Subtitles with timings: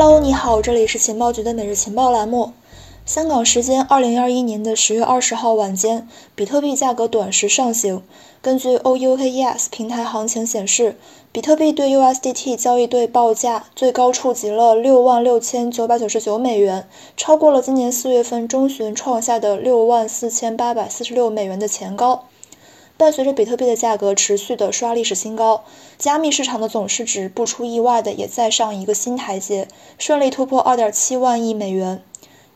[0.00, 2.52] Hello，你好，这里是情报局的每日情报栏目。
[3.04, 8.04] 香港时间二零二一年的十月二十号晚间，比特币价格短时上行。
[8.40, 10.96] 根据 OUKES 平台行情显示，
[11.32, 22.27] 比特币对 USDT 交易对报价最高触及了六万六千九百九十九美元，超过了今年四月份中旬创下的六万四千八百四十六美元的前高。
[22.98, 25.62] 伴随着比特币的价格持续的刷历史新高，
[25.98, 32.02] 加密市场的总市值不出意外的也再上一个新台阶，顺利突破二点七万亿美元。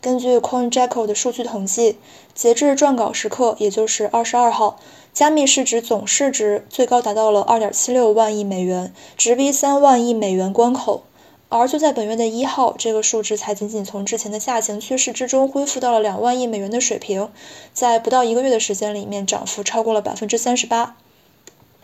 [0.01, 1.97] 根据 CoinJekyll 的数据统计，
[2.35, 4.81] 截至撰稿时刻，也就是二十二号，
[5.13, 11.05] 加密市值总市值最高达到了二点七六万亿美元，直逼三万亿美元关口。
[11.53, 17.29] 而就在本月的一号，这个数值才仅仅从之前的下行趋势之中恢复到了两万亿美元的水平，
[17.75, 20.97] 在不到一个月的时间里面，涨幅超过了百分之三十八。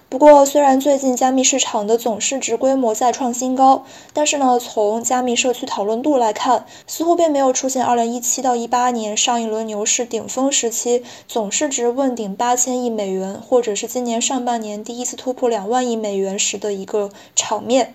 [0.09, 17.95] 不过，虽然最近加密市场的总市值规模再创新高，但是呢，从加密社区讨论度来看，似乎并没有出现二零一七到一八年上一轮牛市顶峰时期总市值问鼎八千亿美元，或者是今年上半年第一次突破两万亿美元时的一个场面。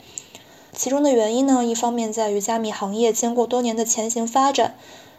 [0.76, 4.76] 其中的原因呢，一方面在于加密行业经过多年的前行发展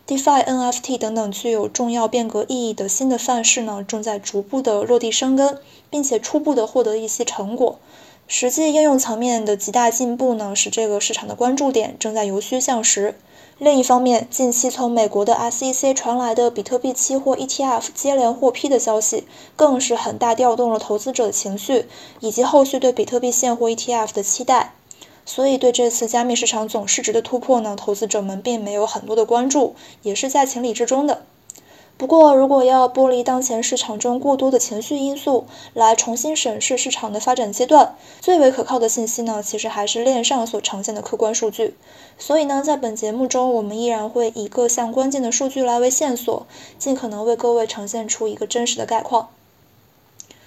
[0.07, 7.79] ，DeFi、NFT 等等具有重要变革意义的新的范式呢，正在逐步的落地生根，并且初步的获得一些成果。
[8.27, 13.17] 实际应用层面的极大进步呢，使这个市场的关注点正在由虚向实。
[13.59, 21.87] 另一方面，近期从美国的 SEC 传来的比特币期货 ETF 接连获批的消息，更是很大调动了投资者的情绪，
[22.19, 24.74] 以及后续对比特币现货 ETF 的期待。
[25.35, 31.23] 所以，对这次加密市场总市值的突破呢，投资者们并没有很多的关注，也是在情理之中的。
[31.97, 41.75] 不过，如果要剥离当前市场中过多的情绪因素，来重新审视市场的发展阶段，最为可靠的信息呢，其实还是链上所呈现的客观数据。
[42.17, 46.47] 所以呢，在本节目中，我们依然会以各项关键的数据来为线索，
[46.79, 49.31] 尽可能为各位呈现出一个真实的概况。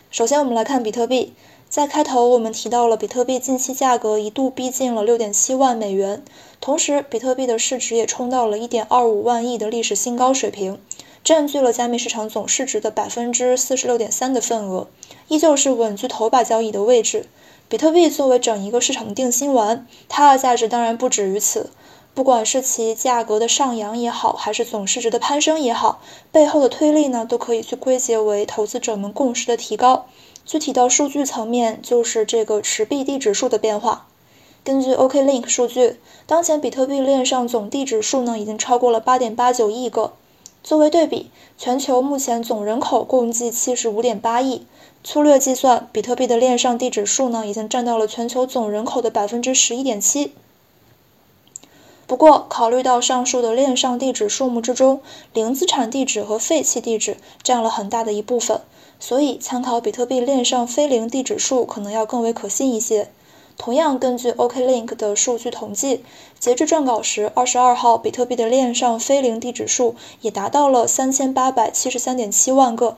[0.09, 1.33] 首先，我们来看比特币。
[1.69, 6.23] 在开头，我们提到了比特币近期价格一度逼近了六点七万美元，
[6.61, 10.79] 同时比特币的市值也冲到了一点二五万亿的历史新高水平，
[11.25, 14.87] 占据了加密市场总市值的百分之四十六点三的份额，
[15.27, 17.27] 依旧是稳居头把交椅的位置。
[17.67, 21.69] 比特币作为整一个市场的定心丸，它的价值当然不止于此。
[22.15, 26.01] 不管是其价格的上扬也好，还是总市值的攀升也好，
[26.31, 30.07] 背后的推力呢，都可以去归结为投资者们共识的提高。
[30.47, 34.07] 具体到数据层面，就是这个持币地址数的变化。
[34.63, 40.13] 根据 OKLink 数据，当前比特币链上总地址数呢已经超过了8.89亿个。
[40.63, 44.65] 作为对比，全球目前总人口共计75.8亿，
[45.03, 50.29] 粗略计算，比特币的链上地址数呢已经占到了全球总人口的11.7%。
[52.05, 55.01] 不过，考虑到上述的链上地址数目之中，
[55.33, 58.61] 零资产地址和废弃地址占了很大的一部分。
[58.99, 63.09] 所以，参考比特币链上非零地址数可能要更为可信一些。
[63.57, 66.03] 同样，根据 OKLink 的数据统计，
[66.39, 72.97] 截至撰稿时，二十二号，比特币的链上非零地址数也达到了三千八百七十三点七万个。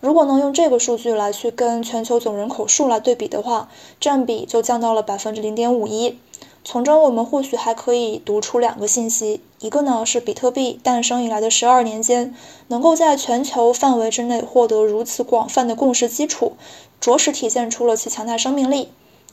[0.00, 3.68] 如果能用这个数据来去跟全球总人口数来对比的话，
[4.00, 6.18] 占比就降到了百分之零点五一。
[6.66, 12.34] 从中，我们或许还可以读出两个信息：一个呢是比特币诞生以来的十二年间，
[12.68, 16.54] 能够在全球范围之内获得如此广泛的共识基础，
[16.98, 18.88] 着实体现出了其强大生命力；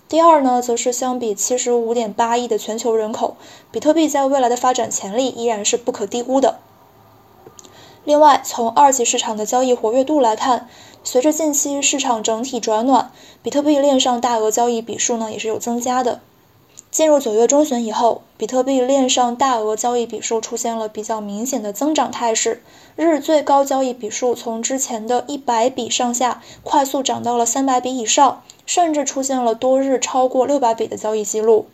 [0.10, 3.38] 第二呢，则是相比七十五点八亿的全球人口，
[3.72, 6.60] 比特币在未来的发展潜力依然是不可低估的。
[8.04, 10.68] 另外，从二级市场的交易活跃度来看，
[11.02, 13.10] 随着近期市场整体转暖，
[13.42, 16.20] 比特币链上大额交易笔数呢也是有增加的。
[16.92, 22.62] 进入九月中旬以后，比特币链上大额交易笔数出现了比较明显的增长态势，
[22.98, 31.68] 日最高交易笔数从之前的一百笔上下快速涨到了三百笔以上，甚至出现了多日超过六百笔的交易记录。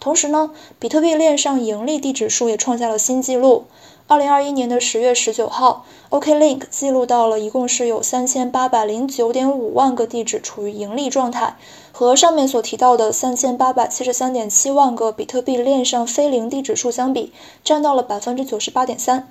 [0.00, 3.66] 同时呢，比特币链上盈利地址数也创下了新纪录。
[4.12, 11.56] 二零二一年的十月十九号，OKLink 记录到了一共是有三千八百零九点五万个地址处于盈利状态，
[11.92, 17.32] 和上面所提到的三千八百七十三点七万个比特币链上非零地址数相比，
[17.64, 19.30] 占到了百分之九十八点三。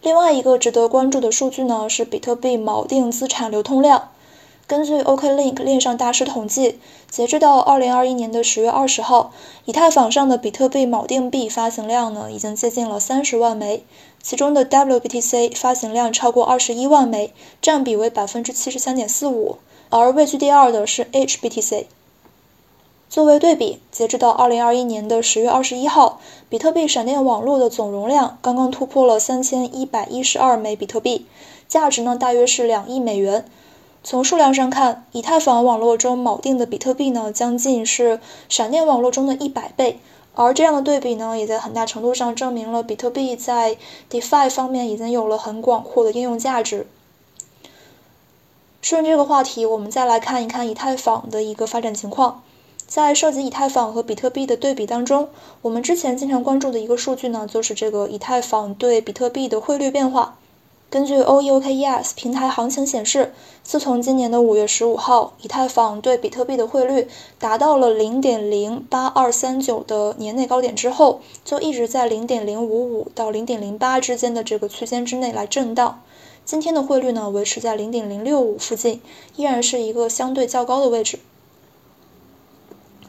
[0.00, 4.08] 另外一个值得关注的数据呢，是比特币锚定资产流通量。
[4.66, 6.78] 根据 OKLink 链上大师统计，
[7.10, 9.30] 截至到二零二一年的十月二十号，
[9.66, 13.84] 以太坊上的比特币锚定币发行量呢，已经接近了三十万枚，
[14.22, 19.58] 其中的 WBTC 发行量超过二十一万枚，占比为百分之七十三点四五，
[19.90, 21.84] 而位居第二的是 HBTC。
[23.10, 31.26] 作为对比，截止到二零二一年的十月二十一号，比特币闪电网络的总容量刚刚突破了三千一百一十二枚比特币，
[31.68, 33.44] 价值呢大约是两亿美元。
[34.06, 38.20] 从数量上看，以太坊网络中锚定的比特币呢，将近是
[38.50, 39.98] 闪电网络中的一百倍。
[40.34, 43.78] 而这样的对比呢，也在很大程度上证明了比特币在
[44.10, 46.86] DeFi 方面已经有了很广阔的应用价值。
[48.82, 52.42] 顺这个话题，我们再来看一看以太坊的一个发展情况。
[52.86, 55.30] 在涉及以太坊和比特币的对比当中，
[55.62, 60.36] 我们之前经常关注的一个数据呢，就是这个以太坊对比特币的汇率变化。
[60.94, 76.00] 根据 OEOKES 平台行情显示，自从今年的五月十五号，以太坊对比特币的汇率达到了零点零八二三九的年内高点之后，就一直在零点零五五到零点零八之间的这个区间之内来震荡。
[76.44, 79.02] 今天的汇率呢，维持在零点零六五附近，
[79.34, 81.18] 依然是一个相对较高的位置。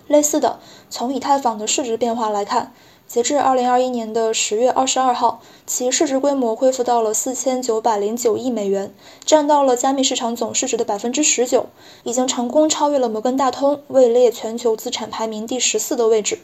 [0.08, 0.60] 类似的，
[0.90, 2.74] 从以太坊的市值变化来看。
[3.08, 8.94] 截至二零二一年的十月二十二号，其市值规模恢复到了四千九百零九亿美元，
[9.24, 11.68] 占到了加密市场总市值的百分之十九，
[12.04, 16.40] 已经成功超越了摩根大通，位列全球资产排名第十四的位置。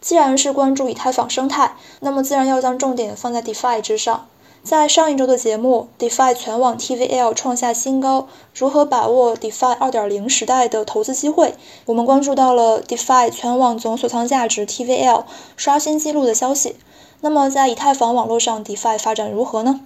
[0.00, 4.28] 既然是关注以太坊生态，那么自然要将重点放在 DeFi 之上。
[4.62, 11.54] 在上一周的节目，DeFi 全网 TVL 创下新高，如何把握 DeFi 2.0时代的投资机会？
[11.86, 15.24] 我们关注到了 DeFi 全网总锁仓价值 TVL
[15.56, 16.76] 刷新记录的消息。
[17.20, 19.80] 那么在以太坊网络上，DeFi 发展如何呢？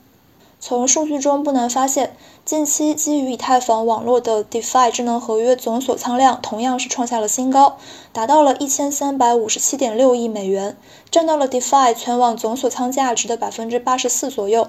[0.65, 2.15] 从数据中不难发现，
[2.45, 7.79] 近期基于以太坊网络的 DeFi 智能合约总锁仓量同样是创下了新高，
[8.13, 10.77] 达到了一千三百五十七点六亿美元，
[11.11, 14.69] 占到了 DeFi 全网总锁仓价值的百分之八十四左右。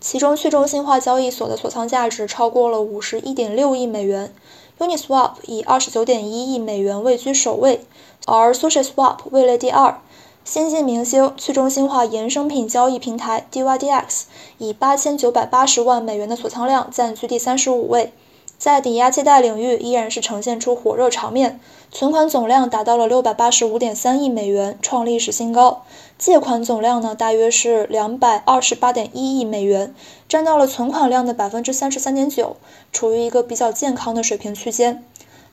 [0.00, 4.32] 其中去中心化交易所的锁仓价值超过了五十一点六亿美元
[4.78, 7.84] ，Uniswap 以二十九点一亿美元位居首位，
[8.26, 10.00] 而 SushiSwap 位列第二。
[10.44, 14.24] 先进明星去中心化衍生品交易平台 DYDX
[14.58, 18.12] 以八千九百八十万美元的锁仓量暂居第三十五位，
[18.58, 21.60] 在抵押借贷领域依然是呈现出火热场面，
[21.92, 25.84] 存款总量达到了六百八十五点三亿美元，创历史新高，
[26.18, 29.94] 借款总量呢大约是两百二十八点一亿美元，
[30.28, 32.56] 占到了存款量的百分之三十三点九，
[32.92, 35.04] 处于一个比较健康的水平区间。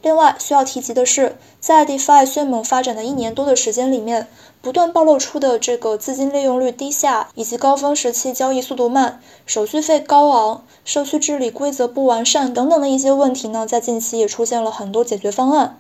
[0.02, 4.28] 另外需要提及的是，在 DeFi 迅猛发展的一年多的时间里面，
[4.62, 15.78] 不断暴露出的这个资金利用率低下，以及高峰时期交易速度慢、手续费高昂、社区治理规则不完善等等的一些问题呢，在近期也出现了很多解决方案。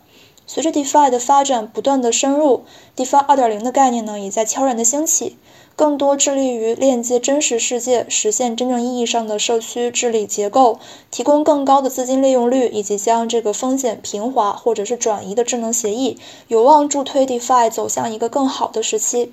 [0.51, 2.63] 随着 DeFi 的发展不断的深入
[2.95, 5.37] ，DeFi 2.0的概念呢，也在悄然的兴起。
[5.75, 10.79] 更多致力于链接真实世界，实现真正意义上的社区治理结构，
[11.11, 16.17] 提供更高的资金利用率，以及将这个风险平滑或者是转移的智能协议，
[16.47, 19.31] 有望助推 DeFi 走向一个更好的时期。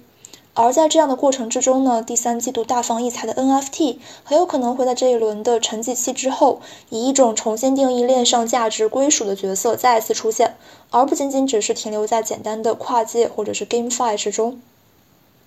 [0.57, 10.57] 而在这样的过程之中呢，第三季度大放异彩的 NFT 很有可能会在这一轮的沉寂期之后，以一种重新定义链上价值归属的角色再次出现，
[10.91, 14.59] 而不仅仅只是停留在简单的跨界或者是 GameFi 之中。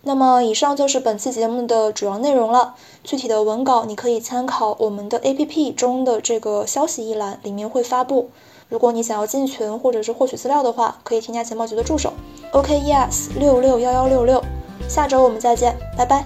[0.04, 2.76] 那么，以上就是本期节目的主要内容了。
[3.04, 8.30] 具体的文稿你可以参考我们的 APP 中的这个消息一栏，里面会发布。
[8.70, 12.14] 如果你想要进群或者是获取资料的话，可以添加钱包局的助手
[12.54, 14.42] OKES 六六幺幺六六。
[14.90, 16.26] 下周我们再见，拜拜。